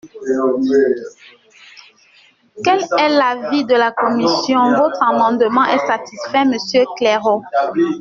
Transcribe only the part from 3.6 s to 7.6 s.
de la commission? Votre amendement est satisfait, monsieur Claireaux.